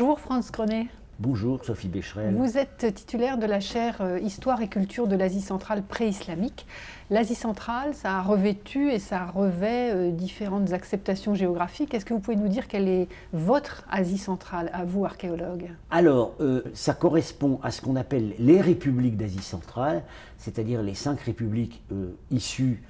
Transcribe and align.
Bonjour 0.00 0.18
Franz 0.18 0.50
Grenet. 0.50 0.86
Bonjour 1.18 1.62
Sophie 1.62 1.88
Bécherel. 1.88 2.34
Vous 2.34 2.56
êtes 2.56 2.94
titulaire 2.94 3.36
de 3.36 3.44
la 3.44 3.60
chaire 3.60 3.98
euh, 4.00 4.18
Histoire 4.18 4.62
et 4.62 4.68
culture 4.68 5.06
de 5.06 5.14
l'Asie 5.14 5.42
centrale 5.42 5.82
pré-islamique. 5.82 6.64
L'Asie 7.10 7.34
centrale, 7.34 7.94
ça 7.94 8.16
a 8.16 8.22
revêtu 8.22 8.90
et 8.90 8.98
ça 8.98 9.26
revêt 9.26 9.90
euh, 9.92 10.10
différentes 10.10 10.72
acceptations 10.72 11.34
géographiques. 11.34 11.92
Est-ce 11.92 12.06
que 12.06 12.14
vous 12.14 12.20
pouvez 12.20 12.38
nous 12.38 12.48
dire 12.48 12.66
quelle 12.66 12.88
est 12.88 13.08
votre 13.34 13.84
Asie 13.90 14.16
centrale, 14.16 14.70
à 14.72 14.86
vous 14.86 15.04
archéologue? 15.04 15.68
Alors, 15.90 16.32
euh, 16.40 16.62
ça 16.72 16.94
correspond 16.94 17.60
à 17.62 17.70
ce 17.70 17.82
qu'on 17.82 17.96
appelle 17.96 18.32
les 18.38 18.62
républiques 18.62 19.18
d'Asie 19.18 19.42
centrale, 19.42 20.02
c'est-à-dire 20.38 20.82
les 20.82 20.94
cinq 20.94 21.20
républiques 21.20 21.82
issues 22.30 22.82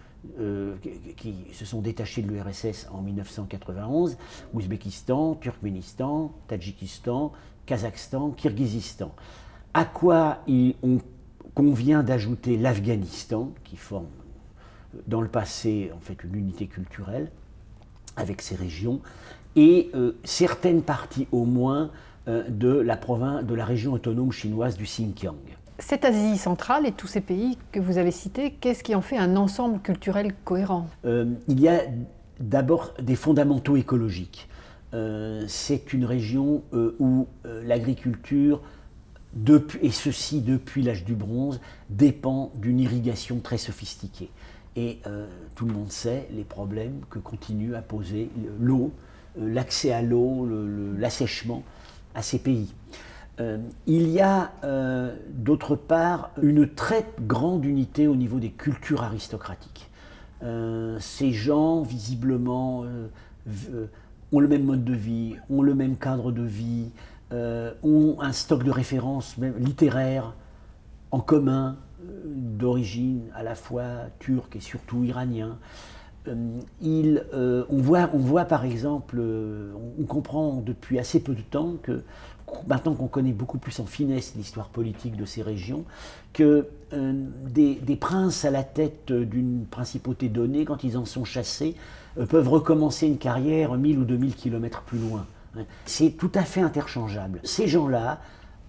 qui 1.17 1.35
se 1.53 1.64
sont 1.64 1.81
détachées 1.81 2.22
de 2.22 2.29
l'URSS 2.29 2.89
en 2.93 3.03
1991, 3.03 4.17
Ouzbékistan, 4.53 5.35
Turkménistan, 5.36 6.32
Tadjikistan, 6.46 7.32
Kazakhstan, 7.67 8.30
Kirghizistan. 8.30 9.14
À 9.72 9.85
quoi 9.85 10.44
on 10.82 10.99
convient 11.54 12.03
d'ajouter 12.03 12.57
l'Afghanistan, 12.57 13.53
qui 13.64 13.77
forme 13.77 14.08
dans 15.07 15.21
le 15.21 15.29
passé 15.29 15.91
en 15.96 16.00
fait 16.00 16.22
une 16.25 16.35
unité 16.35 16.66
culturelle 16.66 17.30
avec 18.16 18.43
ces 18.43 18.57
régions, 18.57 19.00
et 19.57 19.91
euh, 19.94 20.13
certaines 20.25 20.82
parties 20.82 21.27
au 21.32 21.44
moins 21.44 21.91
euh, 22.29 22.49
de, 22.49 22.68
la 22.68 22.96
de 22.96 23.55
la 23.55 23.64
région 23.64 23.93
autonome 23.93 24.32
chinoise 24.32 24.77
du 24.77 24.85
Xinjiang. 24.85 25.36
Cette 25.80 26.04
Asie 26.04 26.36
centrale 26.36 26.86
et 26.86 26.93
tous 26.93 27.07
ces 27.07 27.22
pays 27.22 27.57
que 27.72 27.80
vous 27.80 27.96
avez 27.96 28.11
cités, 28.11 28.52
qu'est-ce 28.52 28.84
qui 28.84 28.94
en 28.94 29.00
fait 29.00 29.16
un 29.16 29.34
ensemble 29.36 29.80
culturel 29.80 30.34
cohérent? 30.44 30.86
Euh, 31.07 31.25
Il 31.48 31.58
y 31.58 31.68
a 31.68 31.80
d'abord 32.38 32.92
des 33.00 33.16
fondamentaux 33.16 33.77
écologiques. 33.77 34.48
Euh, 34.92 35.44
c'est 35.48 35.94
une 35.94 36.05
région 36.05 36.62
euh, 36.74 36.96
où 36.98 37.27
l'agriculture, 37.64 38.60
et 39.80 39.90
ceci 39.90 40.42
depuis 40.42 40.82
l'âge 40.82 41.05
du 41.05 41.14
bronze, 41.14 41.60
dépend 41.88 42.52
d'une 42.56 42.78
irrigation 42.78 43.40
très 43.40 43.58
sophistiquée. 43.58 44.30
Et 44.77 45.00
tout 45.56 45.66
le 45.66 45.72
monde 45.72 45.90
sait 45.90 46.28
les 46.33 46.44
problèmes 46.44 47.00
que 47.10 47.18
continue 47.18 47.74
à 47.74 47.83
poser 47.83 48.30
l'eau, 48.60 48.92
l'accès 49.36 49.92
à 49.92 50.00
l'eau, 50.00 50.48
l'assèchement 50.96 51.62
à 52.14 52.22
ces 52.22 52.38
pays. 52.38 52.72
Il 53.86 54.08
y 54.08 54.20
a 54.20 54.52
d'autre 55.30 55.74
part 55.77 56.30
une 56.42 56.69
très 56.69 57.06
grande 57.20 57.64
unité 57.64 58.06
au 58.06 58.16
niveau 58.16 58.38
des 58.38 58.50
cultures 58.50 59.02
aristocratiques. 59.02 59.91
ces 60.98 61.33
gens, 61.33 61.83
visiblement, 61.83 62.84
ont 64.33 64.41
le 64.41 64.48
même 64.48 64.64
mode 64.64 64.84
de 64.84 64.94
vie, 64.94 65.36
ont 65.48 65.62
le 65.62 65.74
même 65.74 65.96
cadre 65.96 66.33
de 66.33 66.42
vie, 66.42 66.91
euh, 67.33 67.72
ont 67.83 68.16
un 68.20 68.33
stock 68.33 68.64
de 68.64 68.70
références 68.70 69.36
littéraires 69.58 70.34
en 71.12 71.20
commun, 71.20 71.77
euh, 72.02 72.22
d'origine 72.27 73.22
à 73.34 73.42
la 73.42 73.55
fois 73.55 73.84
turque 74.18 74.56
et 74.56 74.61
surtout 74.61 75.05
iranien. 75.05 75.58
Euh, 76.28 77.64
on, 77.70 77.78
voit, 77.78 78.10
on, 78.12 78.18
voit, 78.18 78.44
par 78.44 78.64
exemple, 78.64 79.20
on 79.98 80.04
comprend 80.04 80.62
depuis 80.64 80.98
assez 80.98 81.20
peu 81.20 81.34
de 81.34 81.40
temps 81.40 81.77
que, 81.82 82.02
maintenant 82.66 82.94
qu'on 82.94 83.08
connaît 83.08 83.32
beaucoup 83.32 83.58
plus 83.58 83.80
en 83.80 83.86
finesse 83.86 84.34
l'histoire 84.36 84.68
politique 84.68 85.16
de 85.16 85.24
ces 85.24 85.42
régions, 85.42 85.84
que 86.32 86.68
des, 86.92 87.77
des, 87.77 87.96
princes 87.96 88.44
à 88.44 88.50
la 88.50 88.64
tête 88.64 89.12
d'une 89.12 89.64
principauté 89.64 90.28
donnée, 90.28 90.64
quand 90.64 90.84
ils 90.84 90.98
en 90.98 91.04
sont 91.04 91.24
chassés, 91.24 91.74
euh, 92.18 92.27
peuvent 92.27 92.48
recommencer 92.48 93.06
une 93.06 93.18
carrière 93.18 93.74
1000 93.74 93.98
ou 93.98 94.05
2000 94.05 94.34
kilomètres 94.34 94.82
plus 94.82 94.98
loin. 94.98 95.27
Hein. 95.56 95.62
C'est 95.84 96.10
tout 96.10 96.30
à 96.34 96.42
fait 96.42 96.61
interchangeable. 96.61 97.40
Ces 97.45 97.68
gens-là 97.68 98.20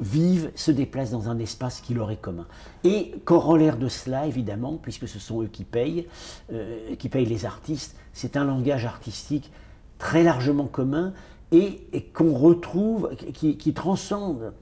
vivent, 0.02 0.52
se 0.56 0.72
déplacent 0.72 1.12
dans 1.12 1.30
un 1.30 1.40
espace 1.40 1.80
qui 1.80 1.94
leur 1.94 2.12
est 2.12 2.20
commun. 2.20 2.48
Et 2.84 3.12
corollaire 3.24 3.78
de 3.78 3.88
cela, 3.88 4.26
évidemment, 4.26 4.78
puisque 4.82 5.08
ce 5.08 5.20
sont 5.20 5.44
eux 5.44 5.48
qui 5.48 5.64
payent, 5.64 6.08
euh, 6.52 6.96
qui 6.96 7.08
payent 7.08 7.26
les 7.26 7.46
artistes, 7.46 7.96
c'est 8.12 8.36
un 8.36 8.44
langage 8.44 8.86
artistique 8.86 9.52
très 10.00 10.24
largement 10.24 10.66
commun 10.66 11.14
et, 11.52 11.84
qu'on 12.14 12.34
retrouve, 12.34 13.16
qui, 13.16 13.74
transcende 13.74 14.54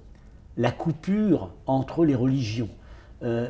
la 0.58 0.72
coupure 0.72 1.52
entre 1.66 2.04
les 2.04 2.16
religions. 2.16 2.70
Euh, 3.24 3.50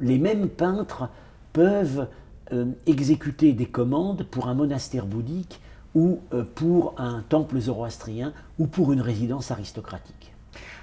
les 0.00 0.18
mêmes 0.18 0.48
peintres 0.48 1.08
peuvent 1.52 2.08
euh, 2.52 2.66
exécuter 2.86 3.52
des 3.52 3.66
commandes 3.66 4.24
pour 4.24 4.48
un 4.48 4.54
monastère 4.54 5.06
bouddhique 5.06 5.60
ou 5.94 6.20
pour 6.54 6.94
un 6.98 7.24
temple 7.28 7.58
zoroastrien 7.58 8.34
ou 8.58 8.66
pour 8.66 8.92
une 8.92 9.00
résidence 9.00 9.50
aristocratique. 9.50 10.32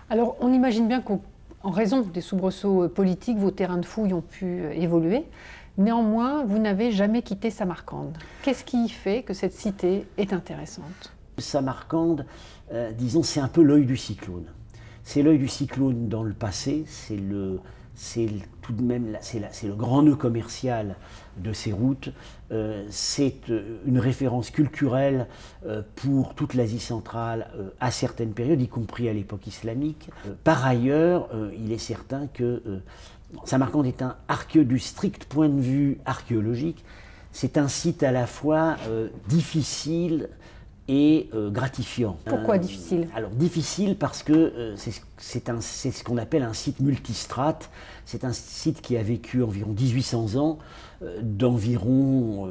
Alors 0.09 0.35
on 0.39 0.53
imagine 0.53 0.87
bien 0.87 1.01
qu'en 1.01 1.21
raison 1.63 2.01
des 2.01 2.21
soubresauts 2.21 2.83
euh, 2.83 2.87
politiques, 2.87 3.37
vos 3.37 3.51
terrains 3.51 3.77
de 3.77 3.85
fouilles 3.85 4.13
ont 4.13 4.21
pu 4.21 4.63
évoluer. 4.73 5.23
Néanmoins, 5.77 6.45
vous 6.45 6.59
n'avez 6.59 6.91
jamais 6.91 7.21
quitté 7.21 7.49
Samarcande. 7.49 8.17
Qu'est-ce 8.43 8.63
qui 8.63 8.87
fait 8.87 9.23
que 9.23 9.33
cette 9.33 9.53
cité 9.53 10.05
est 10.17 10.31
intéressante? 10.31 11.13
Samarcande, 11.37 12.25
disons, 12.97 13.23
c'est 13.23 13.41
un 13.41 13.49
peu 13.49 13.61
l'œil 13.61 13.85
du 13.85 13.97
cyclone. 13.97 14.45
C'est 15.03 15.21
l'œil 15.21 15.37
du 15.37 15.49
cyclone 15.49 16.07
dans 16.07 16.23
le 16.23 16.33
passé, 16.33 16.85
c'est 16.87 17.19
tout 18.61 18.73
de 18.73 18.81
même 18.81 19.17
c'est 19.21 19.67
le 19.67 19.75
grand 19.75 20.01
nœud 20.01 20.15
commercial 20.15 20.95
de 21.37 21.53
ces 21.53 21.71
routes. 21.71 22.09
Euh, 22.51 22.85
c'est 22.89 23.49
euh, 23.49 23.79
une 23.85 23.99
référence 23.99 24.49
culturelle 24.49 25.27
euh, 25.65 25.81
pour 25.95 26.35
toute 26.35 26.53
l'Asie 26.53 26.79
centrale 26.79 27.47
à 27.79 27.91
certaines 27.91 28.33
périodes, 28.33 28.61
y 28.61 28.67
compris 28.67 29.09
à 29.09 29.13
l'époque 29.13 29.47
islamique. 29.47 30.09
par 30.43 30.65
ailleurs, 30.65 31.29
il 31.57 31.71
est 31.71 31.77
certain 31.77 32.27
que 32.27 32.61
Samarcande 33.43 33.85
est 33.85 34.01
un 34.01 34.15
archéologue 34.27 34.69
du 34.69 34.79
strict 34.79 35.25
point 35.25 35.49
de 35.49 35.59
vue 35.59 35.99
archéologique. 36.05 36.83
C'est 37.31 37.57
un 37.57 37.67
site 37.67 38.03
à 38.03 38.11
la 38.11 38.27
fois 38.27 38.77
difficile 39.27 40.29
et 40.87 41.29
euh, 41.33 41.49
gratifiant. 41.49 42.17
Pourquoi 42.25 42.55
euh, 42.55 42.59
difficile? 42.59 43.07
Alors 43.15 43.31
difficile 43.31 43.97
parce 43.97 44.21
que 44.23 44.33
euh, 44.33 44.75
c'est 45.17 45.91
ce 45.91 46.03
qu'on 46.03 46.17
appelle 46.17 46.43
un 46.43 46.53
site 46.53 46.79
multistrate. 46.79 47.69
C'est 48.05 48.23
un 48.23 48.33
site 48.33 48.81
qui 48.81 48.97
a 48.97 49.03
vécu 49.03 49.41
environ 49.41 49.71
1800 49.71 50.35
ans, 50.35 50.59
d'environ 51.21 52.47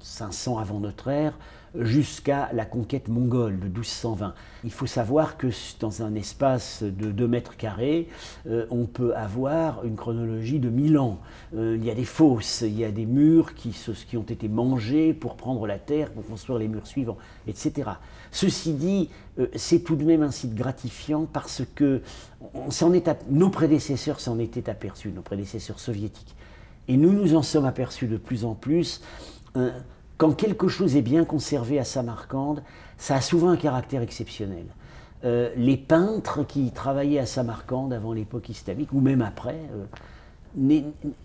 500 0.00 0.58
avant 0.58 0.78
notre 0.78 1.08
ère, 1.08 1.36
jusqu'à 1.78 2.50
la 2.52 2.64
conquête 2.64 3.08
mongole 3.08 3.58
de 3.58 3.66
1220. 3.66 4.34
Il 4.62 4.70
faut 4.70 4.86
savoir 4.86 5.36
que 5.36 5.48
dans 5.80 6.02
un 6.02 6.14
espace 6.14 6.82
de 6.82 7.10
2 7.10 7.26
mètres 7.26 7.56
carrés, 7.56 8.08
euh, 8.46 8.66
on 8.70 8.86
peut 8.86 9.14
avoir 9.16 9.84
une 9.84 9.96
chronologie 9.96 10.58
de 10.58 10.70
1000 10.70 10.98
ans. 10.98 11.18
Euh, 11.56 11.76
il 11.76 11.84
y 11.84 11.90
a 11.90 11.94
des 11.94 12.04
fosses, 12.04 12.62
il 12.62 12.78
y 12.78 12.84
a 12.84 12.90
des 12.90 13.06
murs 13.06 13.54
qui, 13.54 13.74
ont 14.16 14.22
été 14.22 14.48
mangés 14.48 15.12
pour 15.12 15.36
prendre 15.36 15.66
la 15.66 15.78
terre, 15.78 16.10
pour 16.10 16.24
construire 16.24 16.58
les 16.58 16.68
murs 16.68 16.86
suivants, 16.86 17.18
etc. 17.46 17.90
Ceci 18.30 18.74
dit, 18.74 19.10
euh, 19.38 19.48
c'est 19.56 19.80
tout 19.80 19.96
de 19.96 20.04
même 20.04 20.22
un 20.22 20.30
site 20.30 20.54
gratifiant 20.54 21.26
parce 21.30 21.62
que 21.74 22.02
nos 23.30 23.50
prédécesseurs 23.50 24.20
s'en 24.20 24.38
étaient 24.38 24.70
aperçus, 24.70 25.10
nos 25.10 25.22
prédécesseurs 25.22 25.80
soviétiques. 25.80 26.36
Et 26.86 26.96
nous 26.96 27.12
nous 27.12 27.34
en 27.34 27.42
sommes 27.42 27.64
aperçus 27.64 28.06
de 28.06 28.18
plus 28.18 28.44
en 28.44 28.54
plus 28.54 29.00
quand 30.16 30.32
quelque 30.32 30.68
chose 30.68 30.96
est 30.96 31.02
bien 31.02 31.24
conservé 31.24 31.78
à 31.78 31.84
Samarcande, 31.84 32.62
ça 32.98 33.16
a 33.16 33.20
souvent 33.20 33.48
un 33.48 33.56
caractère 33.56 34.02
exceptionnel. 34.02 34.66
Euh, 35.24 35.50
les 35.56 35.76
peintres 35.76 36.44
qui 36.46 36.70
travaillaient 36.70 37.18
à 37.18 37.26
Samarcande 37.26 37.92
avant 37.92 38.12
l'époque 38.12 38.48
islamique, 38.48 38.92
ou 38.92 39.00
même 39.00 39.22
après, 39.22 39.58
euh, 40.68 40.80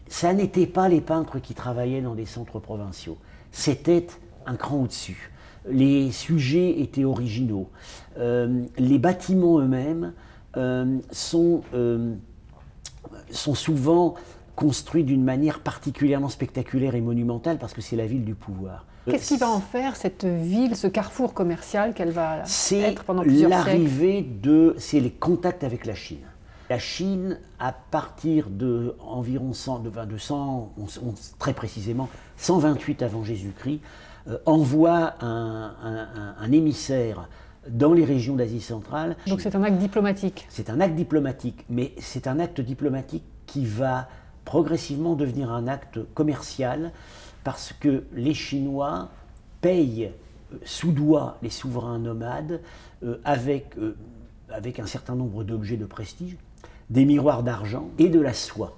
ça 0.08 0.34
n'était 0.34 0.68
pas 0.68 0.90
les 0.90 1.02
peintres 1.02 1.40
qui 1.40 1.54
travaillaient 1.54 2.02
dans 2.02 2.16
des 2.16 2.26
centres 2.26 2.60
provinciaux. 2.60 3.18
C'était 3.52 4.08
un 4.46 4.56
cran 4.56 4.84
au-dessus. 4.84 5.32
Les 5.70 6.12
sujets 6.12 6.80
étaient 6.80 7.04
originaux. 7.04 7.70
Euh, 8.18 8.64
les 8.78 8.98
bâtiments 8.98 9.60
eux-mêmes 9.60 10.14
sont, 11.12 11.62
sont 13.30 13.56
souvent 13.56 14.16
construit 14.60 15.06
d'une 15.06 15.24
manière 15.24 15.62
particulièrement 15.62 16.28
spectaculaire 16.28 16.94
et 16.94 17.00
monumentale 17.00 17.58
parce 17.60 17.74
que 17.74 17.80
c'est 17.80 17.96
la 17.96 18.06
ville 18.06 18.26
du 18.26 18.36
pouvoir. 18.36 18.86
Qu'est-ce 19.10 19.30
qui 19.30 19.38
va 19.38 19.50
en 19.50 19.62
faire 19.62 19.96
cette 19.96 20.26
ville, 20.26 20.76
ce 20.76 20.88
carrefour 20.88 21.34
commercial 21.34 21.94
qu'elle 21.94 22.12
va 22.12 22.44
être 22.74 23.06
pendant 23.06 23.22
plusieurs 23.22 23.50
siècles? 23.50 23.64
C'est 23.64 23.72
l'arrivée 23.72 24.22
de, 24.22 24.76
c'est 24.78 25.00
les 25.00 25.12
contacts 25.12 25.64
avec 25.64 25.86
la 25.86 25.96
Chine. 25.96 26.28
La 26.70 26.78
Chine, 26.78 27.40
à 27.58 27.72
partir 27.72 28.50
de 28.50 28.98
environ 29.00 29.54
100, 29.54 29.80
de, 29.80 29.90
de 29.90 30.18
100, 30.18 30.74
très 31.40 31.54
précisément 31.54 32.10
128 32.36 33.02
avant 33.02 33.24
Jésus-Christ, 33.24 33.80
euh, 34.28 34.40
envoie 34.46 35.14
un, 35.22 36.36
un 36.38 36.52
émissaire 36.52 37.30
dans 37.70 37.94
les 37.94 38.04
régions 38.04 38.36
d'Asie 38.36 38.60
centrale. 38.60 39.16
Donc 39.26 39.40
c'est 39.40 39.56
un 39.56 39.64
acte 39.64 39.78
diplomatique? 39.78 40.46
C'est 40.50 40.70
un 40.70 40.82
acte 40.82 40.96
diplomatique, 40.96 41.64
mais 41.70 41.94
c'est 41.98 42.28
un 42.28 42.40
acte 42.40 42.60
diplomatique 42.60 43.24
qui 43.46 43.66
va 43.66 44.10
progressivement 44.50 45.14
devenir 45.14 45.52
un 45.52 45.68
acte 45.68 46.00
commercial 46.16 46.92
parce 47.44 47.72
que 47.72 48.06
les 48.14 48.34
Chinois 48.34 49.10
payent 49.62 50.12
euh, 50.52 50.58
sous 50.66 50.92
doigt 50.92 51.38
les 51.44 51.52
souverains 51.52 52.00
nomades 52.00 52.60
euh, 53.04 53.22
avec 53.26 53.78
euh, 53.78 53.96
avec 54.50 54.80
un 54.80 54.88
certain 54.88 55.14
nombre 55.14 55.44
d'objets 55.44 55.78
de 55.78 55.86
prestige, 55.86 56.36
des 56.90 57.06
miroirs 57.06 57.44
d'argent 57.44 57.90
et 58.00 58.10
de 58.10 58.20
la 58.20 58.34
soie. 58.34 58.76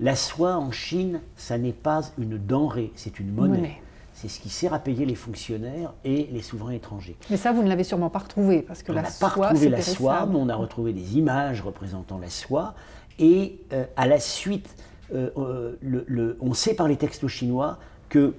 La 0.00 0.16
soie 0.16 0.56
en 0.56 0.70
Chine, 0.70 1.22
ça 1.34 1.56
n'est 1.56 1.72
pas 1.72 2.02
une 2.18 2.36
denrée, 2.36 2.92
c'est 2.94 3.18
une 3.18 3.32
monnaie. 3.32 3.80
C'est 4.12 4.28
ce 4.28 4.38
qui 4.38 4.50
sert 4.50 4.74
à 4.74 4.78
payer 4.78 5.06
les 5.06 5.14
fonctionnaires 5.14 5.94
et 6.04 6.28
les 6.30 6.42
souverains 6.42 6.72
étrangers. 6.72 7.16
Mais 7.30 7.38
ça, 7.38 7.52
vous 7.52 7.62
ne 7.62 7.68
l'avez 7.68 7.84
sûrement 7.84 8.10
pas 8.10 8.18
retrouvé, 8.18 8.60
parce 8.60 8.82
que 8.82 8.92
on 8.92 8.94
la 8.94 9.02
n'a 9.02 9.10
soie, 9.10 9.30
pas 9.30 9.34
retrouvé 9.34 9.70
la 9.70 9.80
soie, 9.80 10.26
mais 10.26 10.36
on 10.36 10.48
a 10.50 10.54
retrouvé 10.54 10.92
des 10.92 11.16
images 11.16 11.62
représentant 11.62 12.18
la 12.18 12.28
soie. 12.28 12.74
Et 13.18 13.60
euh, 13.72 13.86
à 13.96 14.06
la 14.06 14.20
suite, 14.20 14.74
euh, 15.14 15.30
euh, 15.36 16.36
on 16.40 16.54
sait 16.54 16.74
par 16.74 16.88
les 16.88 16.96
textes 16.96 17.26
chinois 17.28 17.78
que 18.08 18.34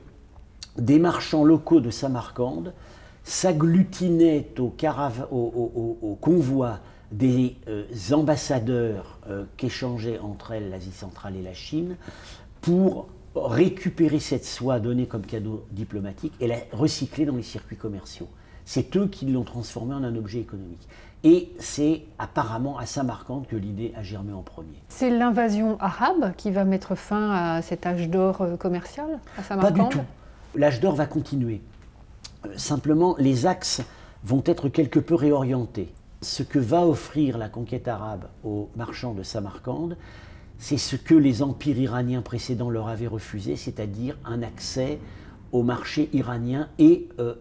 des 0.78 1.00
marchands 1.00 1.44
locaux 1.44 1.80
de 1.80 1.90
Samarcande 1.90 2.74
s'agglutinaient 3.24 4.48
au, 4.60 5.98
au- 6.02 6.16
convoi 6.16 6.80
des 7.12 7.56
euh, 7.68 7.86
ambassadeurs 8.12 9.20
qu'échangeaient 9.58 10.20
entre 10.20 10.52
elles 10.52 10.70
l'Asie 10.70 10.92
centrale 10.92 11.36
et 11.36 11.42
la 11.42 11.54
Chine 11.54 11.96
pour 12.62 13.08
récupérer 13.36 14.20
cette 14.20 14.46
soie 14.46 14.80
donnée 14.80 15.06
comme 15.06 15.26
cadeau 15.26 15.66
diplomatique 15.72 16.34
et 16.40 16.48
la 16.48 16.58
recycler 16.72 17.26
dans 17.26 17.36
les 17.36 17.44
circuits 17.44 17.78
commerciaux. 17.78 18.28
C'est 18.66 18.96
eux 18.98 19.08
qui 19.08 19.26
l'ont 19.28 19.44
transformée 19.44 19.94
en 19.94 20.04
un 20.04 20.16
objet 20.16 20.40
économique. 20.40 20.88
Et 21.24 21.52
c'est 21.60 22.04
apparemment 22.20 22.78
à 22.78 22.86
Samarcande 22.86 23.48
que 23.48 23.56
l'idée 23.56 23.92
a 23.96 24.04
germé 24.04 24.34
en 24.34 24.44
premier. 24.44 24.82
C'est 24.88 25.10
l'invasion 25.10 25.78
arabe 25.80 26.34
qui 26.38 26.52
va 26.52 26.64
mettre 26.64 26.96
fin 26.96 27.32
à 27.32 27.62
cet 27.62 27.86
âge 27.86 28.10
d'or 28.10 28.42
euh, 28.42 28.56
commercial 28.56 29.20
à 29.38 29.42
Pas 29.42 29.48
Samarcande 29.48 29.90
du 29.90 29.98
tout. 29.98 30.04
L'âge 30.56 30.80
d'or 30.80 30.96
va 30.96 31.06
continuer. 31.06 31.62
Euh, 32.46 32.50
Simplement, 32.56 33.16
les 33.18 33.46
axes 33.46 33.82
vont 34.24 34.44
être 34.46 34.70
quelque 34.70 35.00
peu 35.00 35.16
réorientés. 35.16 35.92
Ce 36.22 36.44
que 36.44 36.60
va 36.60 36.86
offrir 36.86 37.38
la 37.38 37.50
conquête 37.50 37.88
arabe 37.88 38.26
aux 38.44 38.70
marchands 38.76 39.14
de 39.14 39.24
Samarcande, 39.24 39.98
c'est 40.60 40.78
ce 40.78 40.96
que 40.96 41.14
les 41.14 41.44
empires 41.44 41.78
iraniens 41.78 42.22
précédents 42.22 42.70
leur 42.70 42.88
avaient 42.88 43.08
refusé, 43.08 43.56
c'est-à-dire 43.56 44.18
un 44.26 44.42
accès 44.42 45.00
au 45.52 45.64
marché 45.64 46.10
iranien 46.14 46.68
et, 46.80 47.08
euh, 47.20 47.36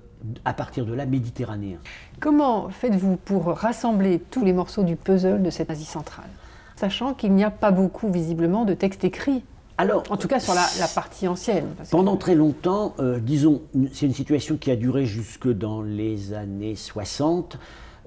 à 0.45 0.53
partir 0.55 0.87
de 0.87 0.93
là, 0.95 1.07
méditerranéen. 1.07 1.79
Comment 2.21 2.69
faites-vous 2.71 3.17
pour 3.17 3.47
rassembler 3.47 4.21
tous 4.31 4.45
les 4.45 4.53
morceaux 4.53 4.83
du 4.83 4.97
puzzle 4.97 5.43
de 5.43 5.51
cette 5.51 5.71
Asie 5.71 5.85
centrale 5.85 6.29
Sachant 6.77 7.15
qu'il 7.15 7.33
n'y 7.35 7.45
a 7.45 7.51
pas 7.51 7.71
beaucoup, 7.71 8.11
visiblement, 8.11 8.65
de 8.65 8.75
textes 8.75 9.05
écrits, 9.05 9.43
Alors, 9.79 10.03
en 10.11 10.17
tout 10.17 10.29
cas 10.29 10.41
sur 10.41 10.55
la, 10.55 10.67
la 10.79 10.89
partie 10.89 11.27
ancienne. 11.29 11.67
parce 11.77 11.89
que- 11.91 11.97
Pendant 11.97 12.17
très 12.17 12.35
longtemps, 12.35 12.95
euh, 12.99 13.19
disons, 13.21 13.63
c'est 13.93 14.07
une 14.07 14.15
situation 14.15 14.57
qui 14.57 14.71
a 14.71 14.77
duré 14.77 15.07
jusque 15.07 15.49
dans 15.49 15.81
les 15.83 16.33
années 16.35 16.75
60. 16.77 17.59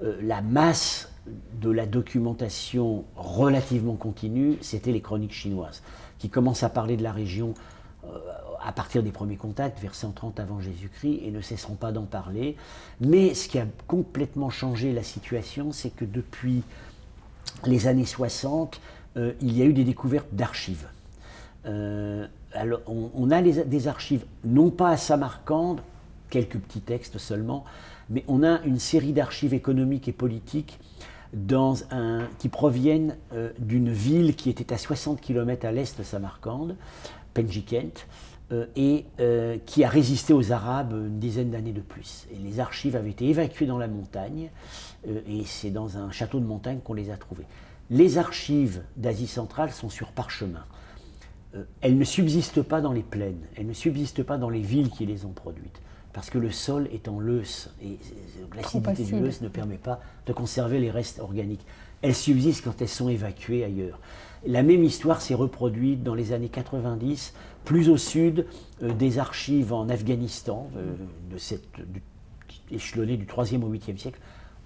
Euh, 0.02 0.16
la 0.22 0.40
masse 0.42 1.12
de 1.60 1.70
la 1.70 1.86
documentation 1.86 3.04
relativement 3.16 3.94
continue, 3.94 4.56
c'était 4.60 4.92
les 4.92 5.00
chroniques 5.00 5.32
chinoises, 5.34 5.82
qui 6.18 6.28
commencent 6.28 6.62
à 6.64 6.70
parler 6.70 6.96
de 6.96 7.02
la 7.02 7.12
région 7.12 7.54
euh, 8.04 8.08
à 8.64 8.72
partir 8.72 9.02
des 9.02 9.10
premiers 9.10 9.36
contacts, 9.36 9.80
vers 9.80 9.94
130 9.94 10.40
avant 10.40 10.60
Jésus-Christ, 10.60 11.20
et 11.24 11.30
ne 11.30 11.40
cesseront 11.40 11.74
pas 11.74 11.92
d'en 11.92 12.04
parler. 12.04 12.56
Mais 13.00 13.34
ce 13.34 13.48
qui 13.48 13.58
a 13.58 13.66
complètement 13.86 14.50
changé 14.50 14.92
la 14.92 15.02
situation, 15.02 15.72
c'est 15.72 15.90
que 15.90 16.04
depuis 16.04 16.62
les 17.66 17.86
années 17.86 18.06
60, 18.06 18.80
euh, 19.16 19.32
il 19.40 19.56
y 19.56 19.62
a 19.62 19.64
eu 19.64 19.72
des 19.72 19.84
découvertes 19.84 20.32
d'archives. 20.32 20.86
Euh, 21.66 22.26
alors, 22.52 22.80
on, 22.86 23.30
a 23.30 23.42
des 23.42 23.88
archives, 23.88 24.24
non 24.44 24.70
pas 24.70 24.90
à 24.90 24.96
Samarcande, 24.96 25.80
quelques 26.30 26.58
petits 26.58 26.80
textes 26.80 27.18
seulement, 27.18 27.64
mais 28.08 28.24
on 28.28 28.42
a 28.42 28.60
une 28.62 28.78
série 28.78 29.12
d'archives 29.12 29.54
économiques 29.54 30.08
et 30.08 30.12
politiques 30.12 30.80
dans 31.32 31.76
un, 31.92 32.26
qui 32.38 32.48
proviennent 32.48 33.16
euh, 33.32 33.50
d'une 33.58 33.90
ville 33.90 34.34
qui 34.34 34.50
était 34.50 34.72
à 34.72 34.78
60 34.78 35.20
km 35.20 35.66
à 35.66 35.72
l'est 35.72 35.96
de 35.96 36.02
Samarcande, 36.02 36.76
Penjikent, 37.34 38.06
et 38.74 39.06
euh, 39.20 39.58
qui 39.64 39.84
a 39.84 39.88
résisté 39.88 40.32
aux 40.32 40.52
Arabes 40.52 40.92
une 40.92 41.18
dizaine 41.18 41.50
d'années 41.50 41.72
de 41.72 41.80
plus. 41.80 42.26
Et 42.32 42.36
les 42.36 42.58
archives 42.60 42.96
avaient 42.96 43.10
été 43.10 43.28
évacuées 43.28 43.66
dans 43.66 43.78
la 43.78 43.88
montagne, 43.88 44.50
euh, 45.08 45.20
et 45.28 45.44
c'est 45.44 45.70
dans 45.70 45.96
un 45.96 46.10
château 46.10 46.40
de 46.40 46.46
montagne 46.46 46.80
qu'on 46.82 46.94
les 46.94 47.10
a 47.10 47.16
trouvées. 47.16 47.46
Les 47.90 48.18
archives 48.18 48.82
d'Asie 48.96 49.26
centrale 49.26 49.70
sont 49.70 49.88
sur 49.88 50.12
parchemin. 50.12 50.64
Euh, 51.54 51.64
elles 51.80 51.98
ne 51.98 52.04
subsistent 52.04 52.62
pas 52.62 52.80
dans 52.80 52.92
les 52.92 53.02
plaines, 53.02 53.40
elles 53.56 53.66
ne 53.66 53.72
subsistent 53.72 54.22
pas 54.22 54.38
dans 54.38 54.50
les 54.50 54.62
villes 54.62 54.90
qui 54.90 55.06
les 55.06 55.24
ont 55.24 55.32
produites, 55.32 55.80
parce 56.12 56.30
que 56.30 56.38
le 56.38 56.50
sol 56.50 56.88
est 56.92 57.08
en 57.08 57.18
leuce, 57.18 57.70
et 57.82 57.98
euh, 58.38 58.56
l'acidité 58.56 59.04
du 59.04 59.18
leuce 59.18 59.40
ne 59.40 59.48
permet 59.48 59.78
pas 59.78 60.00
de 60.26 60.32
conserver 60.32 60.78
les 60.78 60.90
restes 60.90 61.18
organiques. 61.18 61.64
Elles 62.02 62.14
subsistent 62.14 62.64
quand 62.64 62.80
elles 62.80 62.88
sont 62.88 63.08
évacuées 63.08 63.64
ailleurs. 63.64 64.00
La 64.46 64.62
même 64.62 64.84
histoire 64.84 65.20
s'est 65.20 65.34
reproduite 65.34 66.02
dans 66.02 66.14
les 66.14 66.32
années 66.32 66.48
90, 66.48 67.34
plus 67.64 67.88
au 67.90 67.96
sud 67.96 68.46
euh, 68.82 68.92
des 68.92 69.18
archives 69.18 69.72
en 69.72 69.88
Afghanistan, 69.88 70.68
euh, 70.76 70.94
de 71.30 71.38
cette, 71.38 71.68
du, 71.92 72.02
échelonnées 72.70 73.16
du 73.16 73.26
3e 73.26 73.62
au 73.62 73.72
8e 73.72 73.98
siècle, 73.98 74.18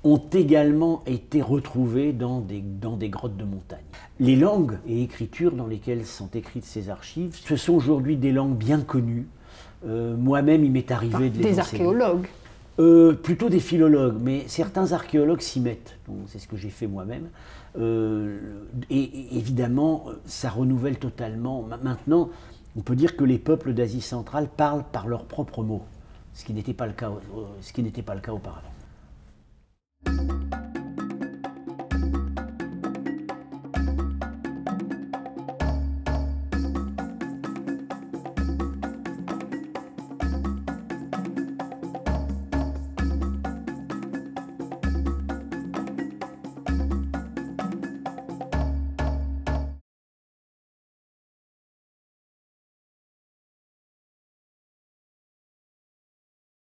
ont 0.05 0.23
également 0.33 1.03
été 1.07 1.41
retrouvées 1.43 2.13
dans 2.13 2.41
des, 2.41 2.61
dans 2.61 2.97
des 2.97 3.09
grottes 3.09 3.37
de 3.37 3.45
montagne. 3.45 3.85
Les 4.21 4.37
langues 4.37 4.79
et 4.87 5.03
écritures 5.03 5.53
dans 5.53 5.67
lesquelles 5.67 6.05
sont 6.05 6.29
écrites 6.35 6.65
ces 6.67 6.91
archives, 6.91 7.35
ce 7.45 7.57
sont 7.57 7.73
aujourd'hui 7.75 8.17
des 8.17 8.31
langues 8.31 8.57
bien 8.57 8.81
connues. 8.81 9.27
Euh, 9.87 10.15
Moi-même, 10.17 10.63
il 10.65 10.71
m'est 10.73 10.91
arrivé 10.93 11.31
de 11.31 11.39
les 11.39 11.45
Des 11.45 11.61
enseigner. 11.61 11.85
archéologues. 11.85 12.27
Euh, 12.81 13.13
plutôt 13.13 13.49
des 13.49 13.61
philologues, 13.61 14.17
mais 14.21 14.45
certains 14.49 14.93
archéologues 14.93 15.41
s'y 15.41 15.61
mettent. 15.61 15.97
C'est 16.27 16.41
ce 16.41 16.49
que 16.49 16.57
j'ai 16.57 16.71
fait 16.71 16.89
moi-même. 16.89 17.29
Euh, 17.79 18.65
et, 18.91 19.37
évidemment, 19.37 20.07
ça 20.25 20.51
renouvelle 20.51 20.99
totalement. 20.99 21.63
Maintenant, 21.83 22.31
on 22.77 22.81
peut 22.81 22.97
dire 22.97 23.17
que 23.17 23.23
les 23.23 23.39
peuples 23.39 23.75
d'Asie 23.75 24.01
centrale 24.01 24.49
parlent 24.49 24.85
par 24.91 25.07
leurs 25.07 25.27
propres 25.27 25.63
mots, 25.63 25.85
ce 26.33 26.45
qui 26.45 26.53
n'était 26.53 26.73
pas 26.73 26.87
le 26.87 26.93
cas 26.95 27.11
auparavant. 28.33 28.75